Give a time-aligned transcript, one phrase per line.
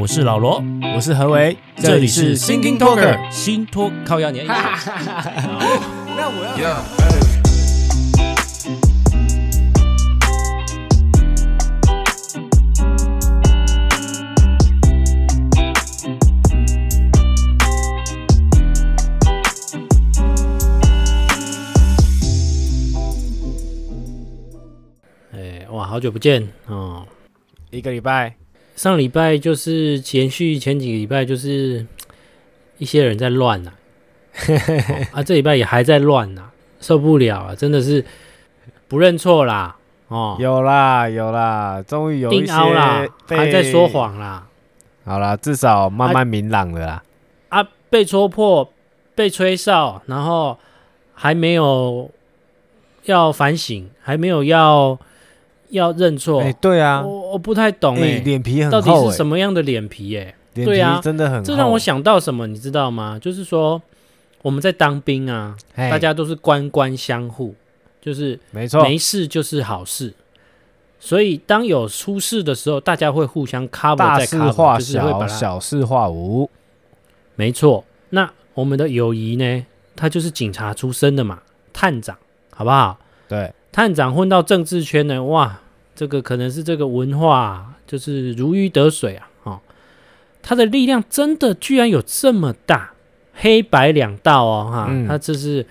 [0.00, 0.64] 我是老罗，
[0.96, 4.46] 我是何为，这里是 Thinking Talker 新托靠压年。
[4.46, 4.54] 那
[6.26, 6.82] 我要。
[25.32, 27.06] 哎，哇，好久不见哦，
[27.68, 28.39] 一个礼拜。
[28.80, 31.86] 上礼拜就是延续前几个礼拜，就是
[32.78, 33.76] 一些人在乱呐、啊。
[35.12, 38.02] 哦，啊，这礼拜也还在乱呐、啊，受不了啊，真的是
[38.88, 39.76] 不认错啦，
[40.08, 44.46] 哦，有啦有啦，终于有一些啦，还在说谎啦，
[45.04, 47.02] 好啦，至少慢慢明朗了啦，
[47.50, 48.72] 啊，啊，被戳破，
[49.14, 50.58] 被吹哨，然后
[51.12, 52.10] 还没有
[53.04, 54.98] 要反省，还没有要。
[55.70, 56.40] 要认错？
[56.40, 60.24] 哎、欸，对啊，我我不太懂哎、欸，脸、欸、皮很厚、欸，到底是什么样的脸皮哎、
[60.54, 60.64] 欸？
[60.64, 63.18] 对啊，真的很厚，这让我想到什么，你知道吗？
[63.20, 63.80] 就是说
[64.42, 67.54] 我们在当兵啊，大家都是官官相护，
[68.00, 70.12] 就是没错，没事就是好事。
[70.98, 76.50] 所以当有出事的时候，大家会互相 cover，大事化小，就是会把小事化无。
[77.36, 79.64] 没错，那我们的友谊呢？
[79.96, 81.40] 他就是警察出身的嘛，
[81.72, 82.16] 探长，
[82.54, 82.98] 好不好？
[83.28, 83.52] 对。
[83.72, 85.60] 探长混到政治圈呢，哇，
[85.94, 89.60] 这个可能是这个文化就是如鱼得水啊，哦，
[90.42, 92.92] 他的力量真的居然有这么大，
[93.32, 95.64] 黑白两道哦，哈，嗯、他这是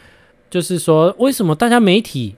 [0.50, 2.36] 就是说，为什么大家媒体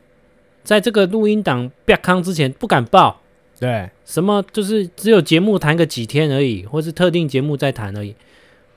[0.63, 3.21] 在这个录音档曝康之前不敢报？
[3.59, 8.15] 对，什么就是只有节目谈个几天而已，或是特定节目在谈而已，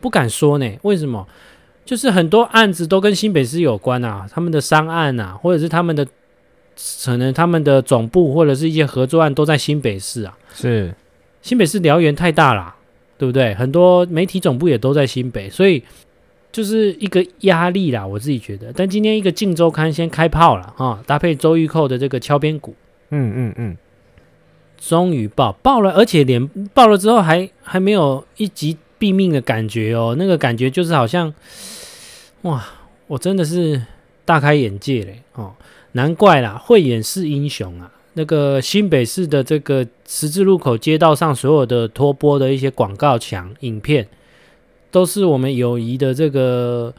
[0.01, 0.71] 不敢说呢？
[0.83, 1.27] 为什么？
[1.87, 6.07] 就是很多案子都跟新北市有关啊，他们的商案啊，或者是他们的。
[7.05, 10.95] 可能他们的总部或者是一些合作案都在新北市啊，是
[11.41, 12.75] 新北市燎原太大了，
[13.19, 13.55] 对不对？
[13.55, 15.83] 很多媒体总部也都在新北，所以
[16.51, 18.07] 就是一个压力啦。
[18.07, 22.75] 我自己觉得，但今天一个《镜周刊》先开炮了啊，搭配周玉蔻的这个敲边鼓，
[23.11, 23.77] 嗯嗯嗯，
[24.79, 31.33] 终于爆爆了，而且连爆了之后还还没有一击毙命的感觉哦，那个感觉就是好像
[32.43, 32.65] 哇，
[33.07, 33.83] 我真的是
[34.25, 35.55] 大开眼界嘞哦。
[35.97, 37.91] 难怪啦，慧眼是英雄啊！
[38.15, 44.07] 那个新北市的这个十字路口街道上，所有的拖播的一些广告墙、影片，
[44.91, 46.95] 都是我们友谊的这个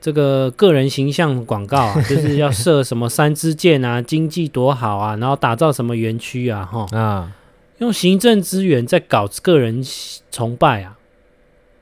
[0.00, 7.32] 这个个人形象广告啊， 就是要设什么三支箭啊，经济多好啊，然后打造什么园区啊，哈啊，
[7.78, 9.82] 用行政资源在搞个人
[10.30, 10.98] 崇拜啊！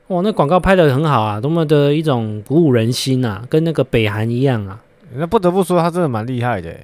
[0.07, 4.81] 哇，那广告拍的很好啊，多么的一种鼓舞人心啊，跟那个北韩一样啊！
[5.17, 6.75] 那不得不说，他真的蛮厉害的。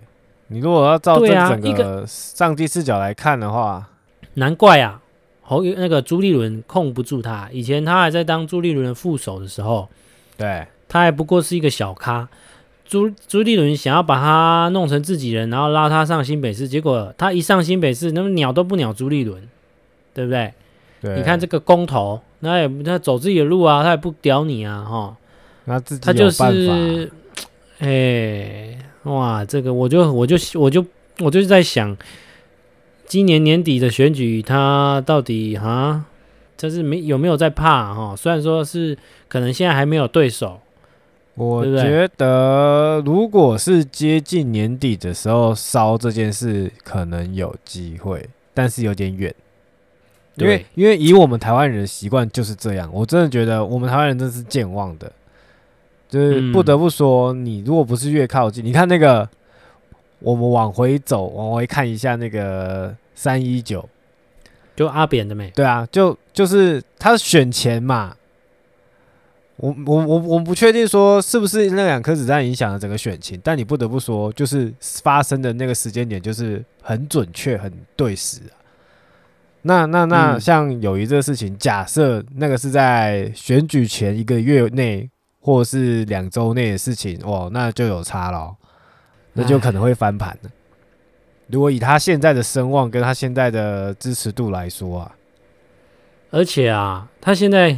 [0.47, 3.89] 你如果要照这整个上帝视角来看的话，啊、
[4.33, 5.01] 难怪啊，
[5.41, 7.47] 侯那个朱立伦控不住他。
[7.53, 9.87] 以前他还在当朱立伦的副手的时候，
[10.37, 12.27] 对，他还不过是一个小咖。
[12.85, 19.41] 朱朱立伦想要把他弄成自己人，然后拉他上新北市，结果他一上新北市，那么鸟都不鸟朱立伦，
[20.13, 20.53] 对不对？
[20.99, 25.15] 对，你看这个公投，那也他走自己的路啊，他也不屌你啊，哈，
[25.63, 27.09] 那自己他就是。
[27.81, 30.85] 哎，哇，这个我就我就我就
[31.17, 31.97] 我就是在想，
[33.07, 36.05] 今年年底的选举，他到底啊，
[36.55, 38.15] 就是没有没有在怕哈？
[38.15, 38.95] 虽然说是
[39.27, 40.61] 可能现在还没有对手，
[41.33, 49.33] 我觉得如果是接近年底的时候烧这件事，可能有机会，但是有点远，
[50.35, 55.11] 因为因为以我们台湾人的习惯就是这样，我真的觉得我们台湾人真是健忘的。
[56.11, 59.27] 就是不得不说，你如果不是越靠近，嗯、你看那个，
[60.19, 63.87] 我们往回走，往回看一下那个三一九，
[64.75, 65.49] 就阿扁的没？
[65.51, 68.13] 对啊，就就是他选前嘛，
[69.55, 78.59] 我我我我不确定说是不是那两颗子弹影响了整个选情，但你不得不说，就是发生的那个时间点就是很准确、很对时啊。
[79.61, 85.09] 那那那像友谊这个事情，假设那个是在选举前一个月内。
[85.41, 88.55] 或是两周内的事情哦，那就有差了，
[89.33, 90.49] 那就可能会翻盘了。
[91.47, 95.15] 如果以他现在的声望跟他现在的支持度来说啊，
[96.29, 97.75] 而且啊，他现在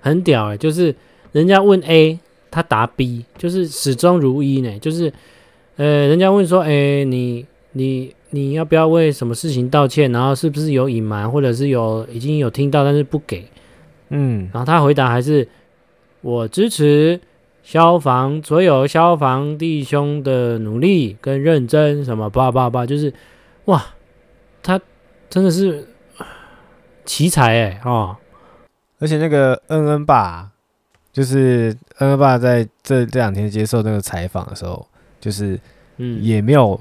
[0.00, 0.94] 很屌哎、欸，就是
[1.32, 4.78] 人家问 A，他答 B，就是始终如一呢。
[4.78, 5.12] 就是
[5.76, 10.12] 呃，人家问说，哎、欸，你你你要不要为什么事情道歉？
[10.12, 13.48] 然后是不是有隐瞒，或者是有已经有听到但是不给？
[14.10, 15.48] 嗯，然后他回答还是。
[16.20, 17.20] 我支持
[17.62, 23.12] 消防所有消防弟兄的努力跟认真，什么叭叭叭，就是
[23.66, 23.84] 哇，
[24.62, 24.80] 他
[25.28, 25.88] 真的是
[27.04, 28.16] 奇才哎哦，
[28.98, 30.50] 而且那个恩恩爸，
[31.12, 34.86] 就是恩恩爸在这这两天接受那个采访的时候，
[35.20, 35.58] 就是
[35.98, 36.80] 嗯也没有。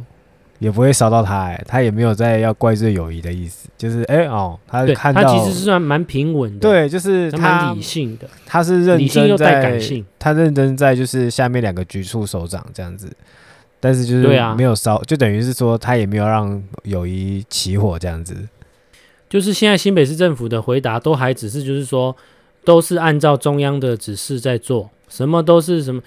[0.59, 13.12] 也不会烧到他、欸，他也没有在要怪罪友谊的意思，就是哎、欸、哦，他看到他其实是算蛮平稳的，对，就是他理性的，他是认真在理性又带感性，他认真在就是下面两个局处首长这样子，
[13.80, 18.36] 但是就是没有烧、啊，就等于是说他也没有让友谊起火这样子，
[19.30, 22.15] 就是现在新北市政府的回答都还只是就是说
[22.65, 26.01] 都是按照中央的指示在做，什么都是什么，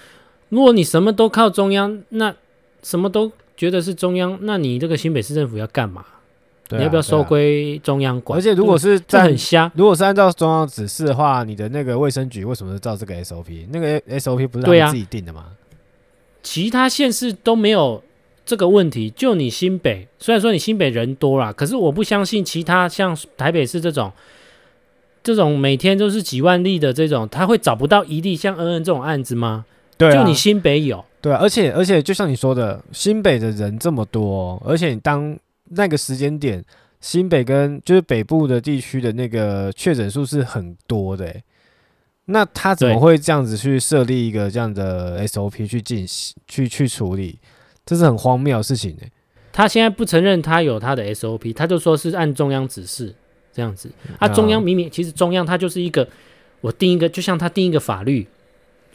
[0.48, 2.34] 如果你什么都靠中央，那
[2.82, 3.30] 什么都。
[3.60, 6.00] 觉得是中央，那你这个新北市政府要干嘛？
[6.70, 8.38] 啊、你要不要收归中央管？
[8.38, 13.66] 而且如果是这很瞎，如果是按照中央指示的话，你的那个卫生局为什么是照这个 SOP？
[13.70, 15.40] 那个 SOP 不是他们自己定的吗？
[15.40, 15.52] 啊、
[16.42, 18.02] 其他县市都没有
[18.46, 24.10] 这个问题，就你新北，虽然说你新北人多啦，可是我不相信其他像台北市这种，
[25.22, 29.66] 这种每天都是几万例的这种，他会找不到一例像恩恩这种案子吗？
[29.98, 31.04] 对、啊，就你新北有。
[31.20, 35.38] 对啊，而且而且，就像你说的，新北的人这么多，而且你当
[35.68, 36.64] 那个时间点，
[37.00, 41.34] 新北跟就是北部的地区的那个确诊数是很多的，
[42.24, 47.38] 那他怎么会这样子去设立一个这样的 SOP 去进行去去处理？
[47.84, 49.02] 这是很荒谬的事情呢。
[49.52, 53.14] 他现在不承认他有他的 SOP，他就说是按中央指示
[53.52, 53.90] 这样子。
[54.18, 56.08] 啊，中央明明其实中央他就是一个，
[56.62, 58.26] 我定一个，就像他定一个法律。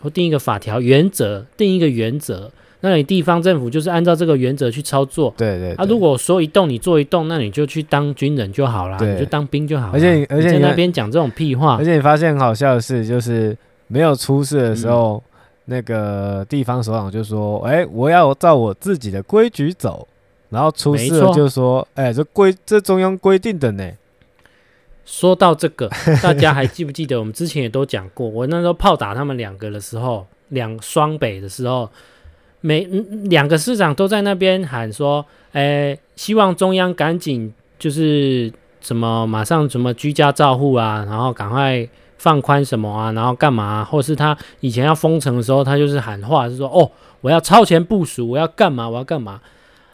[0.05, 5.33] 或定一个法条原则，定一个原则，那你地方政府就是按照这个原则去操作。
[5.35, 5.73] 对对，对。
[5.73, 9.93] 啊，如果说一动你做一动，那你就去当军人就好了，你就当兵就好了。
[9.93, 11.77] 而且而且你在那边讲这种屁话。
[11.77, 13.57] 而且你发现很好笑的是，就是
[13.87, 20.07] 没有出事的时候，嗯、那个地方首长就说：“哎、欸，我要照我自己的规矩走。”
[20.51, 23.83] 然后出事了就说：“哎、欸，这规这中央规定的呢。”
[25.05, 25.87] 说到这个，
[26.21, 31.89] 大家还记不记得我们之前也都讲过，我那时候炮打他们两个的时候，两双北的时候，
[32.61, 32.81] 每
[33.29, 41.87] 两个市长都在那边喊说，诶，希望中央赶紧就是什么马上什么居家照护啊，然后赶快
[42.17, 46.89] 放宽什么啊，然后干嘛，或是他以前要封城的时候，他就是喊话是说，哦，
[47.21, 49.39] 我要超前部署，我要干嘛，我要干嘛。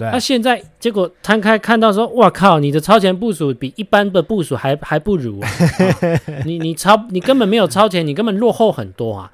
[0.10, 2.60] 那、啊、现在结果摊开看到说，哇靠！
[2.60, 5.48] 你的超前部署比一般的部署还还不如啊！
[5.48, 9.32] 啊 你你超你根本没有超前，你根本落后很多啊！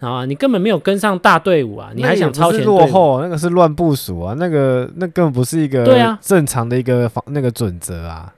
[0.00, 1.90] 啊，你根本没有跟上大队伍啊！
[1.94, 2.64] 你还想超前？
[2.64, 4.34] 落后那个是乱部署啊！
[4.38, 8.34] 那个那根本不是一个对啊正常的一个方那个准则啊！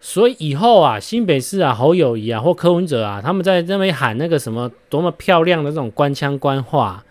[0.00, 7.04] 所以以后啊，新北市啊，侯友谊啊或柯文哲啊，他们在那边喊那个什么多么漂亮的这种官腔官话，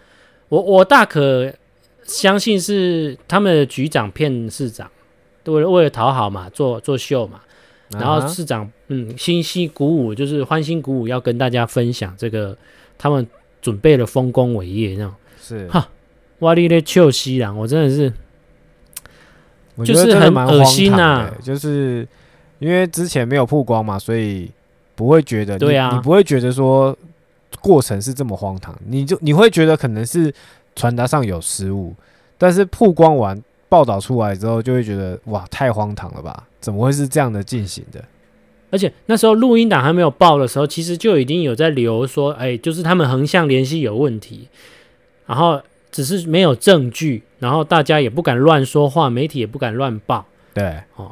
[0.50, 1.54] 我我大可。
[2.08, 4.90] 相信是他们的局长骗市长，
[5.46, 7.42] 为了为了讨好嘛，做做秀嘛，
[7.90, 12.58] 然后市长嗯，欣欣鼓舞，就是欢欣鼓舞，要跟大家分享这个
[12.98, 13.28] 他们
[13.62, 15.14] 准备了丰功伟业那种。
[15.42, 15.90] 是哈，
[16.40, 18.12] 哇哩咧臭西郎，我真的是，
[19.84, 22.08] 就是很恶心呐、啊，就是
[22.60, 24.50] 因为之前没有曝光嘛，所以
[24.96, 26.98] 不会觉得，对啊，你不会觉得说
[27.62, 30.34] 过程是这么荒唐，你就你会觉得可能是。
[30.78, 31.94] 传达上有失误，
[32.38, 36.46] 但是曝光完报道出来之后，就会觉得哇，太荒唐了吧？
[36.62, 38.02] 怎么会是这样的进行的？
[38.70, 44.48] 而且那时候录音档还没有报的时候，其实就已经有在留说，哎，就是他们横向联系有问题，
[45.26, 50.26] 然后只是没有证据，然后大家也不敢乱说话，媒体也不敢乱报。
[50.54, 51.12] 对，哦，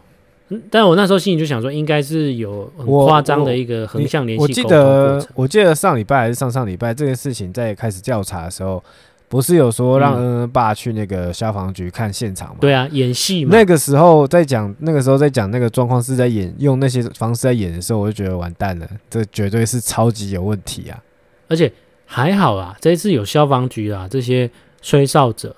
[0.69, 4.41] 但我那时候心里就想说，应该是有很夸张的一个横向联系。
[4.41, 8.84] 我记得，我记得上礼拜还是上上礼拜，这件事情在开始调查的时候。
[9.27, 12.58] 不是有说让恩恩爸去那个消防局看现场吗？
[12.62, 13.51] 对啊，演戏嘛。
[13.51, 21.03] 那个时候在讲，那个时候在讲那个状况是在演，用那些方式在演的时候，我就觉得完蛋了，这绝对是超级有问题啊！
[21.48, 21.72] 而且
[22.05, 24.50] 还好啊，这一次有消防局啊，这些
[24.82, 25.55] 吹哨者，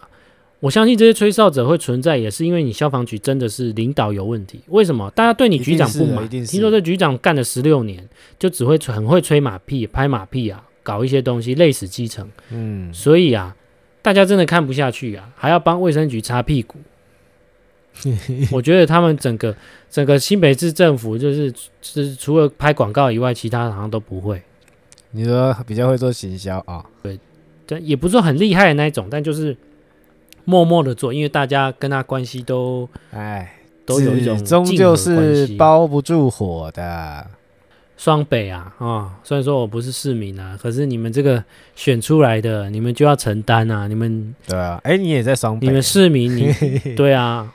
[0.61, 4.61] 我相信这些吹哨者会存在，也是因为你消防局真的是领导有问题。
[4.67, 5.11] 为什么？
[5.11, 6.27] 大家对你局长不满？
[6.29, 8.07] 听说这局长干了十六年，
[8.39, 10.63] 就只会很会吹马屁、拍马屁啊。
[10.87, 13.53] 搞一些东西累死基层，嗯，所以啊，
[14.01, 16.77] 大家真的看不下去啊，还要帮卫生局擦屁股。
[18.53, 19.53] 我觉得他们整个
[19.89, 24.41] 整个新北市政府就是是除了拍广告以外，其他好像都不会。
[25.11, 26.85] 你说比较会做行销啊？
[27.03, 27.19] 对，
[27.65, 29.57] 但也不是说很厉害的那种，但就是
[30.45, 37.27] 默默的做，因为大家跟他关系都哎都有一种终究是包不住火的。
[37.97, 41.43] 双北啊，啊、哦，虽然说我不是市民啊，可是你们这个
[41.75, 46.53] 选出来的，你们就要承担啊，你们对啊，哎，你也在双北，你们市民，你
[46.95, 47.51] 对啊，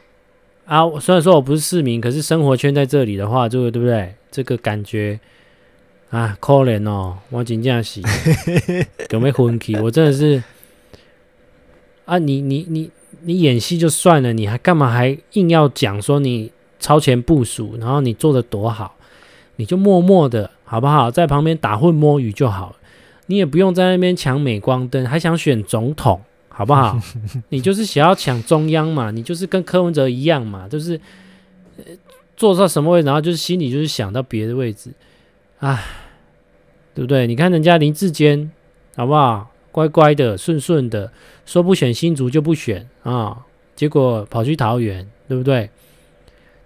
[0.66, 4.14] 啊，虽然说我不是市民，可是生活圈在这里的话，就对不对？
[4.32, 5.20] 这个感觉
[6.10, 8.00] 啊，可怜哦，我真正是
[9.10, 9.76] 有没有昏气？
[9.76, 10.42] 我真的是
[12.04, 18.96] 啊，你你你你演戏就算了，你还干嘛还硬要讲说你超前部署，然后你做的多好，
[19.56, 22.76] 你就默默的好不好，在旁边打混摸鱼就好，
[23.26, 26.20] 你也不用在那边抢镁光灯，还想选总统。
[26.54, 27.00] 好不好？
[27.48, 31.00] 你就是想要抢中央嘛，你就是跟柯文哲一样嘛，就是
[32.36, 34.92] 坐到什么位置，然后就是心里就是想到别的位置，
[35.60, 35.82] 唉，
[36.94, 37.26] 对不对？
[37.26, 38.52] 你看人家林志坚，
[38.94, 39.50] 好不好？
[39.72, 41.10] 乖乖的，顺顺的，
[41.46, 43.38] 说不选新竹就不选啊，
[43.74, 45.70] 结果跑去桃园，对不对？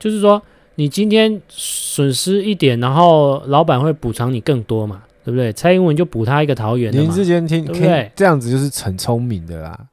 [0.01, 0.43] 就是说
[0.77, 5.03] 你今天损失一点，然后老板会补偿你更多嘛。
[5.25, 5.53] 对不对？
[5.53, 6.93] 蔡英文就补他一个桃园。
[6.93, 8.13] 林志坚听，对不对？
[8.15, 9.89] 这样子就是很聪明的啦。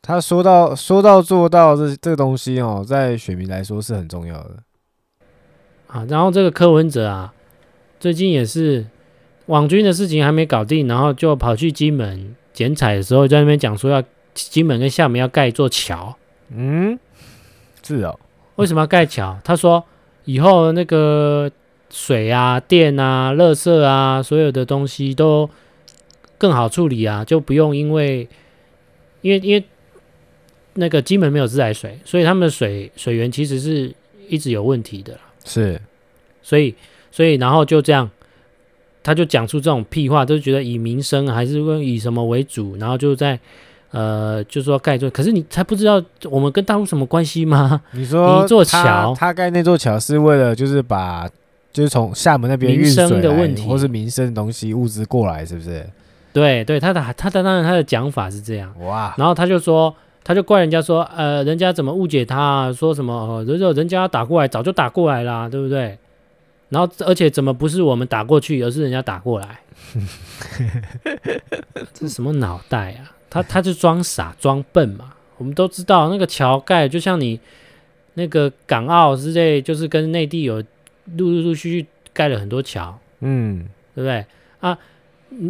[0.00, 4.56] 他说到说到做到这，这这个东西哦，在选民来说是很重要的。
[5.86, 7.34] 啊，然后这个柯文哲啊，
[7.98, 8.86] 最近也是
[9.44, 16.16] 网军的事情还没搞定，然后就跑去金门剪彩的时候，在那边讲说要金门跟厦门要盖一座桥。
[16.48, 16.98] 嗯，
[17.86, 18.18] 是哦。
[18.56, 19.38] 为什么要盖桥？
[19.44, 19.84] 他说
[20.32, 21.50] 以后那个。
[21.92, 25.50] 水啊、电啊、垃圾啊，所有的东西都
[26.38, 28.28] 更好处理啊，就不用因为
[29.22, 29.64] 因为因为
[30.74, 33.92] 那个金门没有自来水，所以他们的水水源其实是
[34.28, 35.18] 一直有问题的。
[35.44, 35.82] 是，
[36.44, 36.72] 所以
[37.10, 38.08] 所以然后就这样，
[39.02, 43.36] 他就讲出这种屁话，就觉得以民生还是问以什么为主，然后就在
[43.90, 47.80] 呃就说盖座，可是你才不知道我们跟大陆什么关系吗？
[47.92, 51.28] 你说一座桥，他盖那座桥是为了就是把。
[51.72, 55.88] 就是从厦门那边运生的问题，或是民生的东西物资过来，是不是？
[56.32, 59.94] 对对，他的他的当然他的讲法是这样哇，然后他就说，
[60.24, 65.96] 他就怪人家说，呃，人家怎么误解他，说什么哦，人人家打过来早就打过来啦，对不对？
[66.70, 69.60] 然后而且怎么不是我们打过去，而是人家打过来？
[71.94, 73.14] 这是什么脑袋啊？
[73.30, 75.14] 他他就装傻装笨嘛。
[75.38, 77.40] 我们都知道那个桥盖，就像你
[78.14, 80.62] 那个港澳之类，就是跟内地有。
[81.16, 84.24] 陆陆续续盖了很多桥，嗯，对不对
[84.60, 84.78] 啊？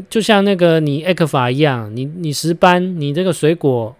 [0.08, 3.94] 就像那个你艾克法一样，你你石斑，你这个水果，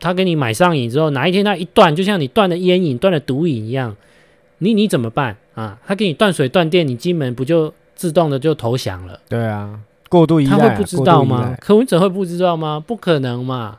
[0.00, 3.94] 他给你买上瘾之后，哪一天他一断，就像你断了烟瘾、断了毒瘾一样，
[4.58, 5.78] 你你怎么办啊？
[5.86, 9.20] 他给你断水断电，你金门不就自动的就投降了？
[9.28, 9.78] 对啊，
[10.12, 11.56] 过度依赖，他会不知道吗？
[11.58, 12.78] 柯文哲会不知道吗？
[12.78, 13.78] 不可能嘛！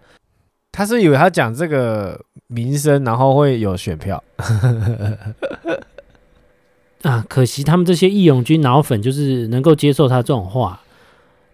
[0.72, 4.24] 他是以为他讲这个民生，然后会有选票。
[7.04, 10.82] 啊，可惜他们这些义勇军脑粉就是能够接受他这种话，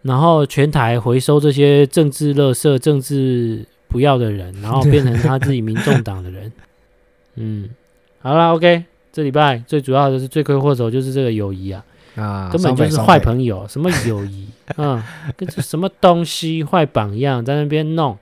[0.03, 6.49] 然后全台回收这些政治垃圾、政治不要的人，然后变成他自己民众党的人。
[7.35, 7.69] 嗯，
[8.21, 11.83] 好了，OK，这礼拜最主要的是罪魁祸首就是这个友谊啊，
[12.15, 15.03] 啊，根本就是坏朋友，什么友谊 啊，
[15.37, 18.17] 跟这什么东西坏榜样在那边弄，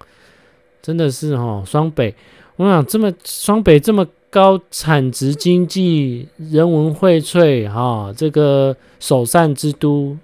[0.81, 2.15] 真的是哦，双北，
[2.57, 4.05] 我想这么双北这么。
[4.29, 10.17] 高产值经济、人文荟萃，哈、哦，这个首善之都，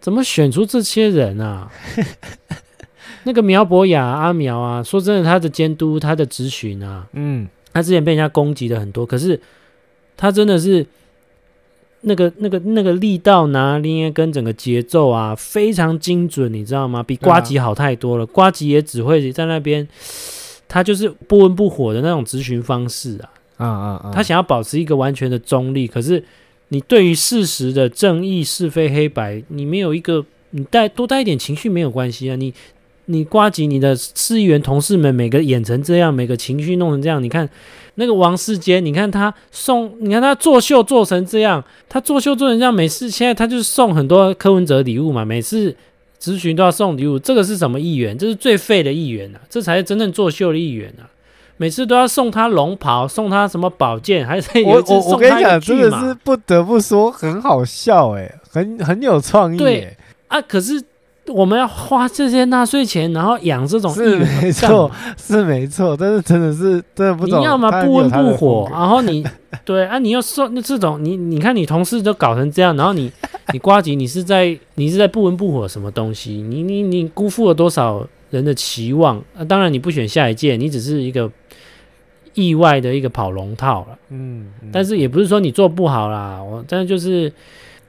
[0.00, 1.70] 怎么选出这些人啊？
[3.22, 9.40] 那个苗博雅阿苗啊，说真的，他的监督、他的咨询啊，嗯，他之前被人家攻击的很多，可是
[10.16, 10.84] 他真的是
[12.02, 17.02] 那个、那个、那个力道拿捏跟整个节奏啊，非常精准，你知道吗？
[17.02, 18.24] 比瓜吉好太多了。
[18.24, 19.86] 瓜、啊、吉也只会在那边。
[20.72, 23.18] 他就是不温不火的那种咨询方式
[23.56, 24.12] 啊，啊啊啊！
[24.14, 26.22] 他想要保持一个完全的中立，可是
[26.68, 32.36] 你对于事实的正义是非黑白，你没有一个，你带多带一点情绪没有关系啊。
[32.36, 32.54] 你
[33.10, 37.48] 你瓜吉你的市议员同事们每个演成这样，每个情绪弄成这样，你看
[37.96, 45.76] 那个王世坚，你看他送，你看他作秀做成这样，他作秀做成这样，每次现在他就是送很多柯文哲礼物嘛，每次。
[46.22, 48.18] 咨询都要送礼物，这个是什么议员？
[48.18, 49.40] 这是最废的议员啊！
[49.48, 51.08] 这才是真正作秀的议员啊！
[51.56, 55.78] 每次都要送他龙袍，送他什么宝剑，还是有一次送他一个巨马。
[55.78, 59.58] 我我跟你讲，真的是不得不说很好笑哎、很很有创意、欸。
[59.58, 59.96] 对
[60.28, 60.82] 啊，可是。
[61.30, 67.40] 我们要花这些纳税钱，然后养这种是没错，是没错，但是真的是真的不懂。
[67.40, 69.24] 你要么不温不火，然后你
[69.64, 73.10] 对啊，你又说那这种，你你看你同事都搞成这样，然后你
[73.52, 76.34] 你瓜吉，你是在你是在不温不火什么东西？
[76.42, 79.16] 你你你辜负了多少人的期望？
[79.36, 81.30] 啊，当然你不选下一届，你只是一个
[82.34, 83.98] 意外的一个跑龙套了。
[84.10, 87.32] 嗯，嗯，但是也不是说你做不好啦，我但是就是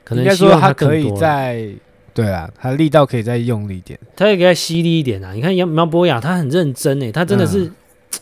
[0.03, 1.67] 可能希望他可以在。
[2.13, 5.31] 对啊，他力道可以再用力一点，他也可以再犀利一点啊！
[5.33, 7.65] 你看杨苗博雅，他很认真诶，他真的是、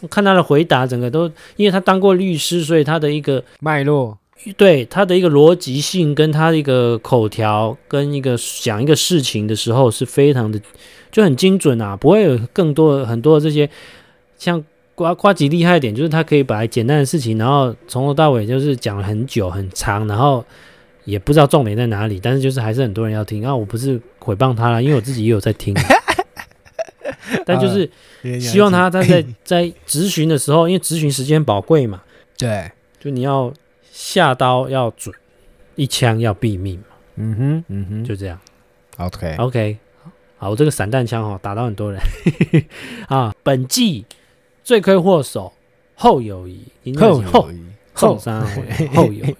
[0.02, 4.18] 嗯、 看他的回答，整个都因为他当过律师，所以他的一个脉络
[4.56, 10.62] 对他的一个逻辑性，跟他的一个口条，跟一个讲一个事情的时候，是非常的
[11.12, 13.70] 就很精准啊，不会有更多的很多的这些
[14.38, 14.64] 像
[14.96, 20.46] 瓜瓜吉厉害一点，就是他可以把简单的事情，然后从头到尾就是讲了很久很长，然后
[21.06, 23.56] 也不知道重点在哪里，但是就是还是很多人要听啊。
[23.56, 25.76] 我不是诽谤他了，因为我自己也有在听，
[27.46, 27.90] 但就是
[28.40, 32.02] 希望他他在在质询的时候，因为质询时间宝贵嘛，
[32.38, 33.54] 对，就你要。
[33.92, 35.14] 下刀要准，
[35.76, 36.86] 一枪要毙命嘛。
[37.16, 38.40] 嗯哼，嗯哼，就这样。
[38.96, 39.78] OK，OK，
[40.38, 42.02] 好，我这个散弹枪哦，打到很多人。
[43.10, 44.06] 啊，本季
[44.64, 45.52] 罪魁祸首
[45.96, 46.64] 后友谊，
[46.96, 49.36] 后友谊，后三回后友谊，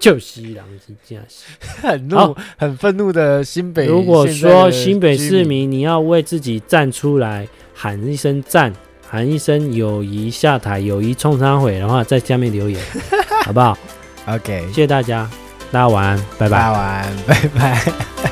[0.00, 1.44] 就是狼之将士。
[1.80, 3.86] 很怒，很愤怒的新北。
[3.86, 8.72] 如果说新北市民，你要为自己站出来，喊一声赞，
[9.08, 12.80] 喊一声友谊下台，友谊冲三回的话，在下面留言。
[13.44, 13.78] 好不好
[14.26, 15.30] ？OK，谢谢大家，
[15.70, 16.70] 大家晚安，拜拜。
[16.70, 18.29] 晚安，拜拜。